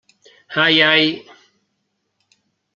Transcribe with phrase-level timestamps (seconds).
[0.63, 1.07] Ai, ai!